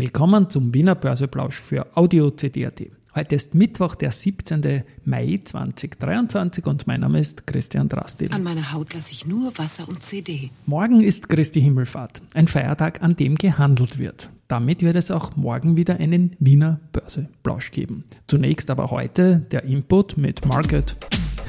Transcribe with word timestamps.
Willkommen 0.00 0.48
zum 0.48 0.72
Wiener 0.74 0.94
Börseplausch 0.94 1.56
für 1.56 1.84
Audio 1.96 2.30
CD.at. 2.30 2.82
Heute 3.16 3.34
ist 3.34 3.56
Mittwoch, 3.56 3.96
der 3.96 4.12
17. 4.12 4.84
Mai 5.04 5.40
2023 5.44 6.66
und 6.66 6.86
mein 6.86 7.00
Name 7.00 7.18
ist 7.18 7.48
Christian 7.48 7.88
Drastil. 7.88 8.32
An 8.32 8.44
meiner 8.44 8.72
Haut 8.72 8.94
lasse 8.94 9.10
ich 9.10 9.26
nur 9.26 9.58
Wasser 9.58 9.88
und 9.88 10.00
CD. 10.04 10.50
Morgen 10.66 11.02
ist 11.02 11.28
Christi 11.28 11.60
Himmelfahrt, 11.60 12.22
ein 12.34 12.46
Feiertag, 12.46 13.02
an 13.02 13.16
dem 13.16 13.34
gehandelt 13.34 13.98
wird. 13.98 14.30
Damit 14.46 14.82
wird 14.82 14.94
es 14.94 15.10
auch 15.10 15.34
morgen 15.34 15.76
wieder 15.76 15.96
einen 15.98 16.36
Wiener 16.38 16.78
Börseplausch 16.92 17.72
geben. 17.72 18.04
Zunächst 18.28 18.70
aber 18.70 18.92
heute 18.92 19.46
der 19.50 19.64
Input 19.64 20.16
mit 20.16 20.46
Market 20.46 20.96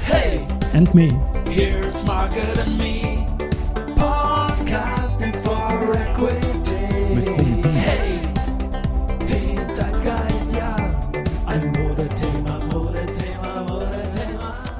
hey, 0.06 0.40
and 0.74 0.96
Me. 0.96 1.10
Here's 1.52 2.04
Market 2.08 2.58
and 2.58 2.80
Me. 2.80 3.28
Podcasting 3.96 5.36
for 5.36 5.94
Equity. 5.94 6.69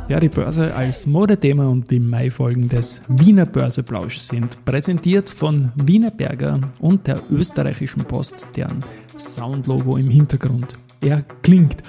Ja, 0.10 0.20
die 0.20 0.28
Börse 0.28 0.74
als 0.74 1.06
Modethema 1.06 1.68
und 1.68 1.92
die 1.92 2.00
Mai-Folgen 2.00 2.68
des 2.68 3.04
Wiener 3.10 3.46
Börseplausch 3.46 4.18
sind 4.18 4.66
präsentiert 4.66 5.30
von 5.30 5.72
Wienerberger 5.76 6.60
und 6.80 7.06
der 7.06 7.22
österreichischen 7.30 8.04
Post, 8.06 8.48
deren 8.56 8.80
Soundlogo 9.20 9.98
im 9.98 10.10
Hintergrund 10.10 10.74
er 11.00 11.22
klingt. 11.44 11.84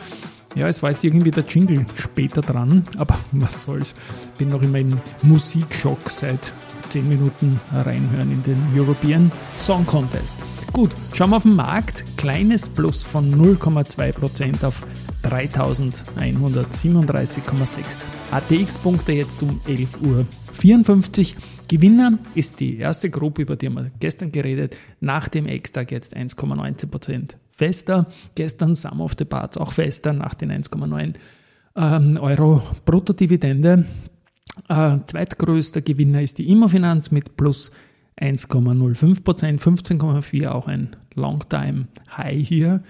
Ja, 0.55 0.69
es 0.69 0.83
war 0.83 0.91
jetzt 0.91 1.02
irgendwie 1.02 1.30
der 1.30 1.45
Jingle 1.48 1.87
später 1.95 2.42
dran, 2.42 2.84
aber 2.98 3.19
was 3.33 3.62
soll's. 3.62 3.95
Bin 4.37 4.50
noch 4.50 4.61
immer 4.61 4.80
im 4.80 4.98
Musikschock 5.23 6.11
seit 6.11 6.52
10 6.91 7.09
Minuten 7.09 7.59
reinhören 7.73 8.33
in 8.33 8.42
den 8.42 8.59
European 8.77 9.33
Song 9.56 9.87
Contest. 9.87 10.34
Gut, 10.75 10.91
schauen 11.14 11.30
wir 11.30 11.39
auf 11.39 11.45
den 11.45 11.56
Markt. 11.56 12.05
Kleines 12.19 12.69
Plus 12.69 13.02
von 13.02 13.30
0,2% 13.33 14.62
auf 14.62 14.83
3137,6. 15.30 17.84
ATX-Punkte 18.31 19.12
jetzt 19.12 19.42
um 19.42 19.61
11.54 19.67 21.34
Uhr. 21.34 21.42
Gewinner 21.69 22.19
ist 22.34 22.61
die 22.61 22.78
erste 22.78 23.11
Gruppe, 23.11 23.42
über 23.42 23.56
die 23.56 23.67
haben 23.67 23.77
wir 23.77 23.91
gestern 24.00 24.33
geredet, 24.33 24.77
nach 25.00 25.28
dem 25.28 25.45
Ex-Tag 25.47 25.92
jetzt 25.92 26.17
1,19% 26.17 27.34
fester. 27.50 28.06
Gestern 28.34 28.75
Sum 28.75 29.00
of 29.00 29.14
the 29.19 29.25
Parts 29.25 29.56
auch 29.56 29.72
fester 29.72 30.12
nach 30.12 30.34
den 30.34 30.50
1,9 30.50 31.14
ähm, 31.77 32.19
Euro 32.20 32.61
Bruttodividende. 32.84 33.84
Äh, 34.69 34.98
zweitgrößter 35.06 35.81
Gewinner 35.81 36.22
ist 36.22 36.39
die 36.39 36.50
Immofinanz 36.50 37.12
mit 37.12 37.37
plus 37.37 37.70
1,05%, 38.20 39.61
15,4 39.61 40.48
auch 40.48 40.67
ein 40.67 40.97
Longtime 41.15 41.87
High 42.17 42.47
hier. 42.47 42.83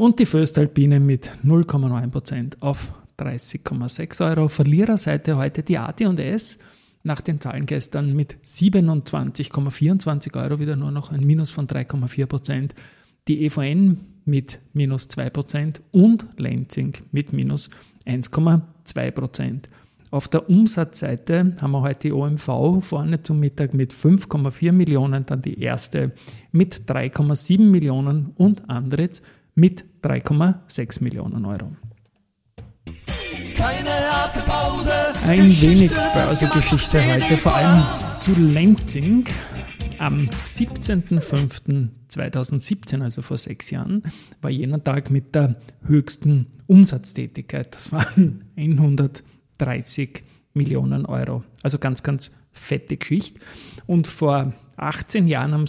Und 0.00 0.18
die 0.18 0.24
Föstalpine 0.24 0.98
mit 0.98 1.30
0,9% 1.44 2.54
auf 2.60 2.94
30,6 3.18 4.30
Euro. 4.30 4.48
Verliererseite 4.48 5.36
heute 5.36 5.62
die 5.62 5.76
AT&S 5.76 6.58
nach 7.02 7.20
den 7.20 7.38
Zahlen 7.38 7.66
gestern 7.66 8.16
mit 8.16 8.38
27,24 8.42 10.42
Euro 10.42 10.58
wieder 10.58 10.76
nur 10.76 10.90
noch 10.90 11.12
ein 11.12 11.26
Minus 11.26 11.50
von 11.50 11.68
3,4%. 11.68 12.70
Die 13.28 13.44
EVN 13.44 14.00
mit 14.24 14.60
minus 14.72 15.10
2% 15.10 15.82
und 15.92 16.24
Lenzing 16.38 16.94
mit 17.12 17.34
minus 17.34 17.68
1,2%. 18.06 19.64
Auf 20.10 20.28
der 20.28 20.48
Umsatzseite 20.48 21.54
haben 21.60 21.72
wir 21.72 21.82
heute 21.82 22.08
die 22.08 22.12
OMV 22.12 22.80
vorne 22.80 23.22
zum 23.22 23.38
Mittag 23.38 23.74
mit 23.74 23.92
5,4 23.92 24.72
Millionen, 24.72 25.26
dann 25.26 25.42
die 25.42 25.60
erste 25.60 26.12
mit 26.52 26.88
3,7 26.88 27.60
Millionen 27.60 28.32
und 28.36 28.70
Andritz 28.70 29.20
mit 29.54 29.84
3,6 30.02 31.02
Millionen 31.02 31.44
Euro. 31.44 31.76
Keine 33.54 33.90
harte 33.90 34.40
Pause. 34.40 34.92
Ein 35.26 35.50
wenig 35.60 35.90
Börsegeschichte 36.14 37.04
heute, 37.04 37.36
vor 37.36 37.54
allem 37.54 37.84
zu 38.20 38.32
Lenzing. 38.32 39.26
Am 39.98 40.30
17.05.2017, 40.46 43.02
also 43.02 43.20
vor 43.20 43.36
sechs 43.36 43.70
Jahren, 43.70 44.02
war 44.40 44.50
jener 44.50 44.82
Tag 44.82 45.10
mit 45.10 45.34
der 45.34 45.56
höchsten 45.84 46.46
Umsatztätigkeit. 46.66 47.74
Das 47.74 47.92
waren 47.92 48.44
130 48.56 50.22
Millionen 50.54 51.04
Euro. 51.04 51.44
Also 51.62 51.78
ganz, 51.78 52.02
ganz 52.02 52.32
fette 52.52 52.96
Geschichte. 52.96 53.40
Und 53.86 54.06
vor 54.06 54.54
18 54.76 55.28
Jahren, 55.28 55.52
am 55.52 55.66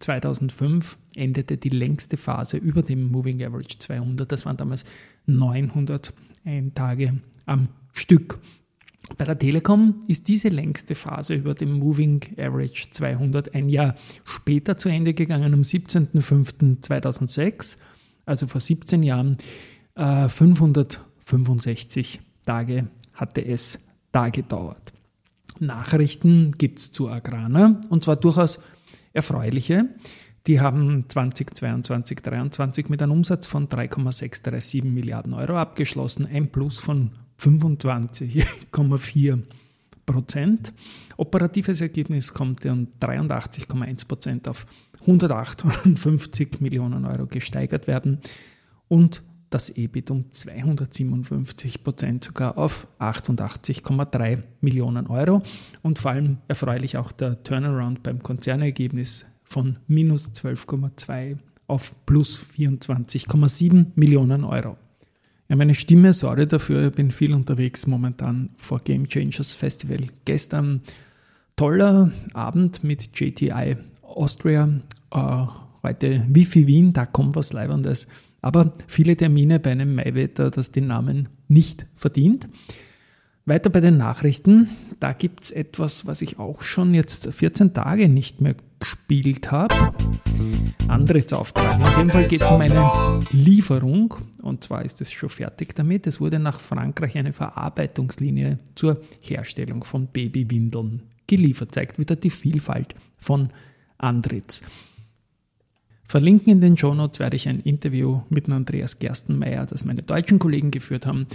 17.05.2005, 0.00 0.96
endete 1.16 1.56
die 1.56 1.68
längste 1.68 2.16
Phase 2.16 2.56
über 2.56 2.82
dem 2.82 3.10
Moving 3.10 3.44
Average 3.44 3.78
200. 3.78 4.30
Das 4.30 4.46
waren 4.46 4.56
damals 4.56 4.84
901 5.26 6.12
Tage 6.74 7.18
am 7.46 7.68
Stück. 7.92 8.38
Bei 9.18 9.24
der 9.24 9.36
Telekom 9.38 10.00
ist 10.06 10.28
diese 10.28 10.48
längste 10.48 10.94
Phase 10.94 11.34
über 11.34 11.54
dem 11.54 11.72
Moving 11.72 12.20
Average 12.38 12.92
200 12.92 13.52
ein 13.54 13.68
Jahr 13.68 13.96
später 14.24 14.78
zu 14.78 14.88
Ende 14.88 15.14
gegangen, 15.14 15.52
am 15.52 15.62
17.05.2006, 15.62 17.76
also 18.24 18.46
vor 18.46 18.60
17 18.60 19.02
Jahren. 19.02 19.38
565 19.96 22.14
äh, 22.14 22.18
Tage 22.46 22.86
hatte 23.12 23.44
es 23.44 23.80
da 24.12 24.28
gedauert. 24.28 24.92
Nachrichten 25.58 26.52
gibt 26.52 26.78
es 26.78 26.92
zu 26.92 27.08
Agrana 27.08 27.80
und 27.90 28.04
zwar 28.04 28.14
durchaus 28.16 28.60
erfreuliche. 29.12 29.88
Die 30.46 30.60
haben 30.60 31.04
2022, 31.08 32.18
2023 32.18 32.88
mit 32.88 33.02
einem 33.02 33.12
Umsatz 33.12 33.46
von 33.46 33.68
3,637 33.68 34.84
Milliarden 34.84 35.34
Euro 35.34 35.58
abgeschlossen, 35.58 36.26
ein 36.26 36.50
Plus 36.50 36.80
von 36.80 37.10
25,4 37.38 39.42
Prozent. 40.06 40.72
Operatives 41.16 41.80
Ergebnis 41.80 42.32
kommt 42.32 42.64
um 42.64 42.88
83,1 43.00 44.08
Prozent 44.08 44.48
auf 44.48 44.66
158 45.02 46.60
Millionen 46.60 47.04
Euro 47.04 47.26
gesteigert 47.26 47.86
werden 47.86 48.20
und 48.88 49.22
das 49.50 49.68
EBIT 49.68 50.10
um 50.10 50.30
257 50.30 51.82
Prozent 51.84 52.24
sogar 52.24 52.56
auf 52.56 52.86
88,3 53.00 54.42
Millionen 54.60 55.08
Euro. 55.08 55.42
Und 55.82 55.98
vor 55.98 56.12
allem 56.12 56.38
erfreulich 56.48 56.96
auch 56.96 57.12
der 57.12 57.42
Turnaround 57.42 58.02
beim 58.02 58.22
Konzernergebnis 58.22 59.26
von 59.42 59.76
minus 59.88 60.28
12,2 60.30 61.36
auf 61.66 61.94
plus 62.06 62.44
24,7 62.56 63.86
Millionen 63.96 64.44
Euro. 64.44 64.76
Ja, 65.48 65.56
meine 65.56 65.74
Stimme, 65.74 66.12
sorry 66.12 66.46
dafür, 66.46 66.86
ich 66.86 66.92
bin 66.92 67.10
viel 67.10 67.34
unterwegs 67.34 67.88
momentan 67.88 68.50
vor 68.56 68.78
Game 68.78 69.08
Changers 69.08 69.52
Festival. 69.52 70.06
Gestern 70.24 70.82
toller 71.56 72.12
Abend 72.34 72.84
mit 72.84 73.10
JTI 73.18 73.76
Austria, 74.02 74.68
äh, 75.10 75.46
heute 75.82 76.24
Wifi 76.28 76.68
Wien, 76.68 76.92
da 76.92 77.04
kommt 77.04 77.34
was 77.34 77.52
Leibendes. 77.52 78.06
Aber 78.42 78.72
viele 78.86 79.16
Termine 79.16 79.60
bei 79.60 79.72
einem 79.72 79.94
Maiwetter, 79.94 80.50
das 80.50 80.72
den 80.72 80.86
Namen 80.86 81.28
nicht 81.48 81.86
verdient. 81.94 82.48
Weiter 83.46 83.70
bei 83.70 83.80
den 83.80 83.96
Nachrichten, 83.96 84.68
da 85.00 85.12
gibt 85.12 85.44
es 85.44 85.50
etwas, 85.50 86.06
was 86.06 86.22
ich 86.22 86.38
auch 86.38 86.62
schon 86.62 86.94
jetzt 86.94 87.32
14 87.32 87.72
Tage 87.72 88.08
nicht 88.08 88.40
mehr 88.40 88.54
gespielt 88.78 89.50
habe. 89.50 89.74
Antrittsauftrag. 90.88 91.78
In 91.78 92.00
dem 92.00 92.10
Fall 92.10 92.28
geht 92.28 92.42
es 92.42 92.50
um 92.50 92.60
eine 92.60 93.20
Lieferung 93.32 94.14
und 94.42 94.64
zwar 94.64 94.84
ist 94.84 95.00
es 95.00 95.10
schon 95.10 95.28
fertig 95.28 95.74
damit. 95.74 96.06
Es 96.06 96.20
wurde 96.20 96.38
nach 96.38 96.60
Frankreich 96.60 97.16
eine 97.16 97.32
Verarbeitungslinie 97.32 98.58
zur 98.74 99.00
Herstellung 99.22 99.84
von 99.84 100.06
Babywindeln 100.06 101.02
geliefert. 101.26 101.74
Zeigt 101.74 101.98
wieder 101.98 102.16
die 102.16 102.30
Vielfalt 102.30 102.94
von 103.18 103.48
Andritz. 103.98 104.62
Verlinken 106.10 106.50
in 106.50 106.60
den 106.60 106.76
Shownotes 106.76 107.20
werde 107.20 107.36
ich 107.36 107.48
ein 107.48 107.60
Interview 107.60 108.22
mit 108.30 108.48
Andreas 108.48 108.98
Gerstenmeier, 108.98 109.64
das 109.64 109.84
meine 109.84 110.02
deutschen 110.02 110.40
Kollegen 110.40 110.72
geführt 110.72 111.06
haben. 111.06 111.28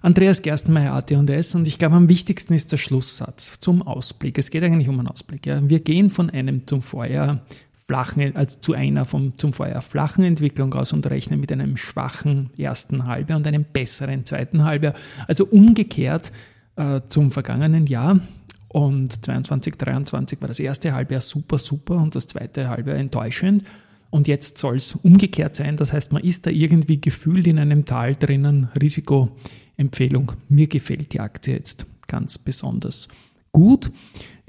Andreas 0.00 0.42
Gerstenmeier, 0.42 0.92
AT&S 0.92 1.56
und 1.56 1.66
ich 1.66 1.76
glaube 1.76 1.96
am 1.96 2.08
wichtigsten 2.08 2.54
ist 2.54 2.70
der 2.70 2.76
Schlusssatz 2.76 3.58
zum 3.58 3.82
Ausblick. 3.82 4.38
Es 4.38 4.50
geht 4.50 4.62
eigentlich 4.62 4.88
um 4.88 5.00
einen 5.00 5.08
Ausblick. 5.08 5.44
Ja. 5.46 5.68
Wir 5.68 5.80
gehen 5.80 6.08
von 6.08 6.30
einem 6.30 6.68
zum 6.68 6.82
Vorjahr 6.82 7.40
flachen, 7.88 8.36
also 8.36 8.60
zu 8.60 8.74
einer 8.74 9.06
vom, 9.06 9.36
zum 9.38 9.52
Vorjahr 9.52 9.82
flachen 9.82 10.22
Entwicklung 10.22 10.72
aus 10.74 10.92
und 10.92 11.04
rechnen 11.10 11.40
mit 11.40 11.50
einem 11.50 11.76
schwachen 11.76 12.50
ersten 12.56 13.06
Halbjahr 13.06 13.38
und 13.38 13.46
einem 13.48 13.64
besseren 13.64 14.24
zweiten 14.24 14.62
Halbjahr. 14.62 14.94
Also 15.26 15.46
umgekehrt 15.46 16.30
äh, 16.76 17.00
zum 17.08 17.32
vergangenen 17.32 17.88
Jahr. 17.88 18.20
Und 18.68 19.24
22, 19.24 19.74
23 19.78 20.40
war 20.40 20.46
das 20.46 20.60
erste 20.60 20.92
Halbjahr 20.92 21.20
super, 21.20 21.58
super 21.58 21.96
und 21.96 22.14
das 22.14 22.28
zweite 22.28 22.68
Halbjahr 22.68 22.98
enttäuschend. 22.98 23.64
Und 24.12 24.28
jetzt 24.28 24.58
soll 24.58 24.76
es 24.76 24.94
umgekehrt 24.94 25.56
sein. 25.56 25.76
Das 25.76 25.94
heißt, 25.94 26.12
man 26.12 26.22
ist 26.22 26.44
da 26.44 26.50
irgendwie 26.50 27.00
gefühlt 27.00 27.46
in 27.46 27.58
einem 27.58 27.86
Tal 27.86 28.14
drinnen. 28.14 28.68
Risikoempfehlung. 28.78 30.32
Mir 30.50 30.66
gefällt 30.66 31.14
die 31.14 31.20
Aktie 31.20 31.54
jetzt 31.54 31.86
ganz 32.08 32.36
besonders 32.36 33.08
gut. 33.52 33.90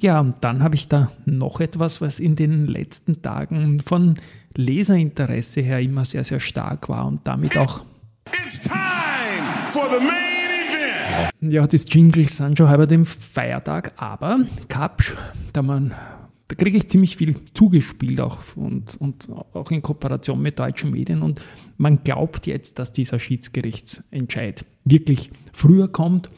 Ja, 0.01 0.19
und 0.19 0.35
dann 0.41 0.61
habe 0.61 0.75
ich 0.75 0.89
da 0.89 1.13
noch 1.25 1.61
etwas, 1.61 2.01
was 2.01 2.19
in 2.19 2.35
den 2.35 2.67
letzten 2.67 3.21
Tagen 3.21 3.79
von 3.79 4.15
Leserinteresse 4.57 5.61
her 5.61 5.79
immer 5.79 6.03
sehr, 6.03 6.25
sehr 6.25 6.41
stark 6.41 6.89
war 6.89 7.07
und 7.07 7.25
damit 7.25 7.57
auch. 7.57 7.85
It's 8.45 8.59
time 8.59 8.73
for 9.69 9.85
the 9.89 10.05
main 10.05 11.29
event. 11.31 11.53
Ja, 11.53 11.65
das 11.65 11.85
Jingles 11.87 12.35
sind 12.35 12.57
schon 12.57 12.67
halber 12.67 12.85
dem 12.85 13.05
Feiertag, 13.05 13.93
aber 13.95 14.39
Kapsch, 14.67 15.13
da 15.53 15.61
man 15.61 15.93
da 16.53 16.63
kriege 16.63 16.77
ich 16.77 16.87
ziemlich 16.87 17.17
viel 17.17 17.35
zugespielt 17.55 18.21
auch 18.21 18.39
und, 18.55 18.95
und 18.97 19.27
auch 19.53 19.71
in 19.71 19.81
Kooperation 19.81 20.39
mit 20.39 20.59
deutschen 20.59 20.91
Medien 20.91 21.23
und 21.23 21.41
man 21.77 22.03
glaubt 22.03 22.45
jetzt, 22.45 22.77
dass 22.77 22.93
dieser 22.93 23.17
Schiedsgerichtsentscheid 23.17 24.63
wirklich 24.85 25.31
früher 25.51 25.87
kommt 25.87 26.29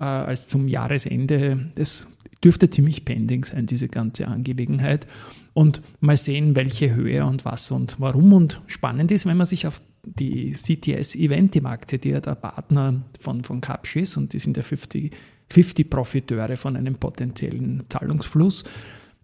äh, 0.00 0.04
als 0.04 0.48
zum 0.48 0.66
Jahresende. 0.66 1.70
Das 1.76 2.08
dürfte 2.42 2.68
ziemlich 2.68 3.04
pending 3.04 3.44
sein, 3.44 3.66
diese 3.66 3.86
ganze 3.86 4.26
Angelegenheit. 4.26 5.06
Und 5.52 5.82
mal 6.00 6.16
sehen, 6.16 6.56
welche 6.56 6.92
Höhe 6.92 7.24
und 7.24 7.44
was 7.44 7.70
und 7.70 8.00
warum. 8.00 8.32
Und 8.32 8.60
spannend 8.66 9.12
ist, 9.12 9.24
wenn 9.24 9.36
man 9.36 9.46
sich 9.46 9.68
auf 9.68 9.80
die 10.04 10.50
CTS 10.50 11.14
Eventim 11.14 11.66
Aktie, 11.66 12.00
die 12.00 12.08
ja 12.08 12.20
der 12.20 12.34
Partner 12.34 13.02
von, 13.20 13.44
von 13.44 13.60
Capsch 13.60 13.94
ist 13.94 14.16
und 14.16 14.32
die 14.32 14.40
sind 14.40 14.56
ja 14.56 14.64
50, 14.64 15.12
50 15.48 15.88
Profiteure 15.88 16.56
von 16.56 16.76
einem 16.76 16.96
potenziellen 16.96 17.84
Zahlungsfluss, 17.88 18.64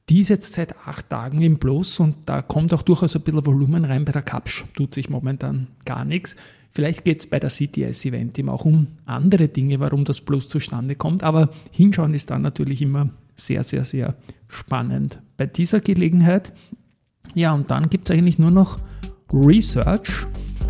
die 0.08 0.20
ist 0.20 0.28
jetzt 0.28 0.52
seit 0.52 0.76
acht 0.86 1.10
Tagen 1.10 1.42
im 1.42 1.58
Plus 1.58 1.98
und 1.98 2.16
da 2.26 2.42
kommt 2.42 2.72
auch 2.72 2.82
durchaus 2.82 3.16
ein 3.16 3.22
bisschen 3.22 3.44
Volumen 3.44 3.84
rein. 3.84 4.04
Bei 4.04 4.12
der 4.12 4.22
Capsch 4.22 4.64
tut 4.74 4.94
sich 4.94 5.10
momentan 5.10 5.66
gar 5.84 6.04
nichts. 6.04 6.36
Vielleicht 6.70 7.04
geht 7.04 7.20
es 7.20 7.26
bei 7.26 7.40
der 7.40 7.50
CTS-Event 7.50 8.38
eben 8.38 8.48
auch 8.48 8.64
um 8.64 8.86
andere 9.04 9.48
Dinge, 9.48 9.80
warum 9.80 10.04
das 10.04 10.20
Plus 10.20 10.48
zustande 10.48 10.94
kommt. 10.94 11.22
Aber 11.22 11.50
hinschauen 11.72 12.14
ist 12.14 12.30
dann 12.30 12.42
natürlich 12.42 12.82
immer 12.82 13.08
sehr, 13.34 13.62
sehr, 13.62 13.84
sehr 13.84 14.14
spannend. 14.48 15.20
Bei 15.36 15.46
dieser 15.46 15.80
Gelegenheit, 15.80 16.52
ja, 17.34 17.52
und 17.52 17.70
dann 17.70 17.90
gibt 17.90 18.08
es 18.08 18.16
eigentlich 18.16 18.38
nur 18.38 18.50
noch 18.50 18.76
Research. 19.32 20.26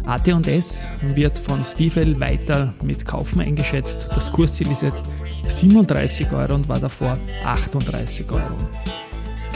AT&S 0.07 0.89
wird 1.15 1.39
von 1.39 1.65
Stiefel 1.65 2.19
weiter 2.21 2.73
mit 2.85 3.05
Kaufen 3.05 3.41
eingeschätzt. 3.41 4.09
Das 4.15 4.31
Kursziel 4.31 4.71
ist 4.71 4.83
jetzt 4.83 5.05
37 5.49 6.31
Euro 6.33 6.55
und 6.55 6.69
war 6.69 6.79
davor 6.79 7.19
38 7.45 8.31
Euro. 8.31 8.57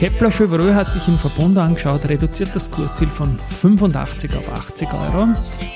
Kepler 0.01 0.31
Chevreux 0.31 0.75
hat 0.75 0.91
sich 0.91 1.07
im 1.09 1.19
Verbund 1.19 1.59
angeschaut, 1.59 2.09
reduziert 2.09 2.57
das 2.57 2.71
Kursziel 2.71 3.09
von 3.09 3.39
85 3.51 4.35
auf 4.35 4.51
80 4.51 4.89
Euro 4.95 5.29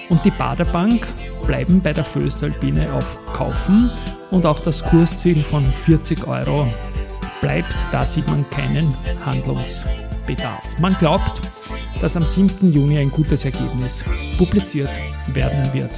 und 0.08 0.24
die 0.24 0.30
Baderbank 0.30 1.06
bleiben 1.46 1.82
bei 1.82 1.92
der 1.92 2.06
Föstalpine 2.06 2.90
auf 2.94 3.18
Kaufen 3.26 3.90
und 4.30 4.46
auch 4.46 4.58
das 4.60 4.82
Kursziel 4.82 5.44
von 5.44 5.62
40 5.62 6.26
Euro 6.26 6.66
bleibt. 7.42 7.74
Da 7.92 8.06
sieht 8.06 8.26
man 8.30 8.48
keinen 8.48 8.94
Handlungsbedarf. 9.26 10.64
Man 10.80 10.96
glaubt, 10.98 11.42
dass 12.00 12.16
am 12.16 12.22
7. 12.22 12.72
Juni 12.72 12.96
ein 12.96 13.10
gutes 13.10 13.44
Ergebnis 13.44 14.06
publiziert 14.38 14.98
werden 15.34 15.70
wird. 15.74 15.90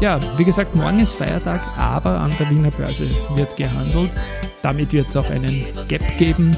Ja, 0.00 0.18
wie 0.38 0.44
gesagt, 0.44 0.74
morgen 0.74 1.00
ist 1.00 1.12
Feiertag, 1.12 1.60
aber 1.76 2.22
an 2.22 2.30
der 2.38 2.48
Wiener 2.48 2.70
Börse 2.70 3.10
wird 3.34 3.54
gehandelt. 3.54 4.12
Damit 4.62 4.94
wird 4.94 5.10
es 5.10 5.16
auch 5.16 5.28
einen 5.28 5.66
Gap 5.88 6.16
geben. 6.16 6.56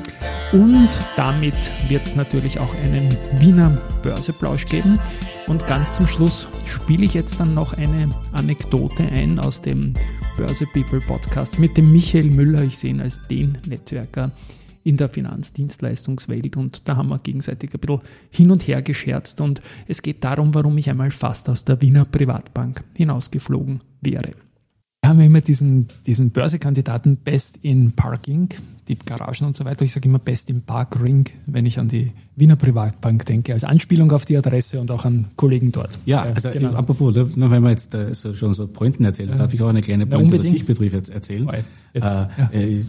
Und 0.53 0.89
damit 1.15 1.55
wird 1.91 2.07
es 2.07 2.17
natürlich 2.17 2.59
auch 2.59 2.75
einen 2.77 3.15
Wiener 3.39 3.79
Börseplausch 4.03 4.65
geben. 4.65 4.99
Und 5.47 5.67
ganz 5.67 5.95
zum 5.95 6.07
Schluss 6.07 6.49
spiele 6.65 7.05
ich 7.05 7.13
jetzt 7.13 7.39
dann 7.39 7.53
noch 7.53 7.75
eine 7.75 8.09
Anekdote 8.33 9.03
ein 9.03 9.39
aus 9.39 9.61
dem 9.61 9.93
Börse 10.39 10.65
People 10.73 11.01
Podcast 11.01 11.59
mit 11.59 11.77
dem 11.77 11.93
Michael 11.93 12.31
Müller. 12.31 12.63
Ich 12.63 12.79
sehe 12.79 12.91
ihn 12.91 13.03
als 13.03 13.21
den 13.29 13.59
Netzwerker 13.67 14.31
in 14.85 14.97
der 14.97 15.11
Finanzdienstleistungswelt 15.11 16.57
und 16.57 16.89
da 16.89 16.97
haben 16.97 17.11
wir 17.11 17.19
gegenseitig 17.19 17.75
ein 17.75 17.81
bisschen 17.81 18.01
hin 18.31 18.51
und 18.51 18.67
her 18.67 18.81
gescherzt 18.81 19.43
und 19.43 19.61
es 19.87 20.01
geht 20.01 20.25
darum, 20.25 20.55
warum 20.55 20.79
ich 20.79 20.89
einmal 20.89 21.11
fast 21.11 21.51
aus 21.51 21.65
der 21.65 21.83
Wiener 21.83 22.07
Privatbank 22.07 22.85
hinausgeflogen 22.95 23.83
wäre. 24.01 24.31
Wir 25.03 25.11
haben 25.11 25.21
immer 25.21 25.43
diesen, 25.43 25.89
diesen 26.07 26.31
Börsekandidaten 26.31 27.19
Best 27.19 27.59
in 27.63 27.93
Parking, 27.93 28.49
die 28.89 28.99
Garagen 28.99 29.47
und 29.47 29.57
so 29.57 29.65
weiter. 29.65 29.85
Ich 29.85 29.93
sage 29.93 30.09
immer 30.09 30.19
Best 30.19 30.51
im 30.51 30.63
Parkring, 30.63 31.27
wenn 31.47 31.67
ich 31.67 31.79
an 31.79 31.89
die 31.89 32.13
Wiener 32.37 32.57
Privatbank 32.57 33.27
denke, 33.27 33.53
als 33.53 33.65
Anspielung 33.65 34.13
auf 34.13 34.25
die 34.25 34.37
Adresse 34.37 34.81
und 34.81 34.91
auch 34.91 35.05
an 35.05 35.27
Kollegen 35.37 35.73
dort. 35.73 35.99
Ja, 36.07 36.23
also 36.23 36.51
genau. 36.51 36.73
apropos, 36.73 37.15
wenn 37.15 37.49
man 37.63 37.71
jetzt 37.71 37.95
äh, 37.95 38.15
so, 38.15 38.33
schon 38.33 38.55
so 38.55 38.69
Pointen 38.69 39.05
erzählt, 39.05 39.31
darf 39.39 39.53
ich 39.53 39.61
auch 39.61 39.69
eine 39.69 39.81
kleine 39.81 40.07
Pointe, 40.07 40.39
was 40.39 40.47
dich 40.47 40.65
betrifft, 40.65 40.95
jetzt 40.95 41.11
erzählen. 41.11 41.49
Jetzt, 41.93 42.05
äh, 42.05 42.07
ja. 42.07 42.51
äh, 42.53 42.85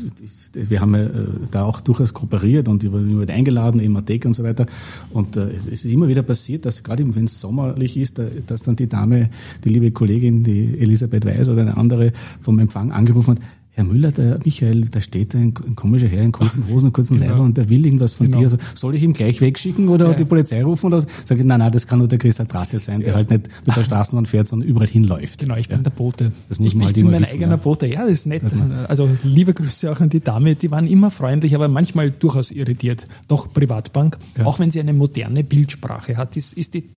wir 0.53 0.81
haben 0.81 0.93
äh, 0.93 1.09
da 1.51 1.63
auch 1.63 1.81
durchaus 1.81 2.13
kooperiert 2.13 2.67
und 2.67 2.83
die 2.83 2.91
wurden 2.91 3.09
immer 3.09 3.27
eingeladen, 3.27 3.79
im 3.79 3.95
Athek 3.95 4.25
und 4.25 4.33
so 4.33 4.43
weiter. 4.43 4.67
Und 5.11 5.35
es 5.35 5.65
ist 5.65 5.85
immer 5.85 6.07
wieder 6.07 6.21
passiert, 6.21 6.65
dass 6.65 6.83
gerade 6.83 7.03
wenn 7.15 7.25
es 7.25 7.39
sommerlich 7.39 7.97
ist, 7.97 8.21
dass 8.47 8.63
dann 8.63 8.75
die 8.75 8.87
Dame, 8.87 9.29
die 9.63 9.69
liebe 9.69 9.91
Kollegin, 9.91 10.43
die 10.43 10.79
Elisabeth 10.79 11.25
Weiß 11.25 11.49
oder 11.49 11.61
eine 11.61 11.77
andere 11.77 12.11
vom 12.39 12.59
Empfang 12.59 12.91
angerufen 12.91 13.35
hat, 13.35 13.41
Herr 13.79 13.85
Müller, 13.85 14.11
der 14.11 14.39
Michael, 14.43 14.89
da 14.91 14.99
steht 14.99 15.33
ein, 15.35 15.53
ein 15.65 15.73
komischer 15.73 16.09
Herr 16.09 16.21
in 16.21 16.33
kurzen 16.33 16.67
Hosen 16.69 16.87
und 16.87 16.93
kurzen 16.93 17.17
genau. 17.17 17.31
Leibern 17.31 17.45
und 17.45 17.57
der 17.57 17.69
will 17.69 17.85
irgendwas 17.85 18.11
von 18.11 18.25
genau. 18.25 18.39
dir. 18.39 18.43
Also, 18.47 18.57
soll 18.75 18.93
ich 18.93 19.03
ihm 19.03 19.13
gleich 19.13 19.39
wegschicken 19.39 19.87
oder 19.87 20.09
ja. 20.09 20.13
die 20.15 20.25
Polizei 20.25 20.61
rufen? 20.61 20.87
Oder 20.87 20.99
sage 20.99 21.39
ich, 21.39 21.47
nein, 21.47 21.59
nein, 21.59 21.71
das 21.71 21.87
kann 21.87 21.99
nur 21.99 22.09
der 22.09 22.17
Christa 22.17 22.43
Drastis 22.43 22.83
sein, 22.83 22.99
der 22.99 23.09
ja. 23.09 23.15
halt 23.15 23.31
nicht 23.31 23.47
mit 23.65 23.77
der 23.77 23.85
Straßenbahn 23.85 24.25
fährt, 24.25 24.49
sondern 24.49 24.67
überall 24.67 24.87
hinläuft. 24.87 25.39
Genau, 25.39 25.55
ich 25.55 25.69
bin 25.69 25.81
der 25.81 25.91
Bote. 25.91 26.33
Das 26.49 26.59
muss 26.59 26.73
man 26.73 26.81
ich, 26.81 26.87
halt 26.87 26.97
ich 26.97 27.03
bin 27.03 27.11
mein 27.11 27.21
wissen, 27.21 27.35
eigener 27.35 27.57
Bote. 27.57 27.87
Ja, 27.87 28.01
das 28.01 28.11
ist 28.11 28.25
nett. 28.25 28.43
Also 28.89 29.09
liebe 29.23 29.53
Grüße 29.53 29.89
auch 29.89 30.01
an 30.01 30.09
die 30.09 30.19
Dame. 30.19 30.55
Die 30.55 30.71
waren 30.71 30.85
immer 30.85 31.09
freundlich, 31.09 31.55
aber 31.55 31.69
manchmal 31.69 32.11
durchaus 32.11 32.51
irritiert. 32.51 33.07
Doch 33.29 33.53
Privatbank, 33.53 34.17
auch 34.43 34.59
wenn 34.59 34.71
sie 34.71 34.81
eine 34.81 34.91
moderne 34.91 35.45
Bildsprache 35.45 36.17
hat, 36.17 36.35
ist, 36.35 36.51
ist 36.51 36.73
die 36.73 36.89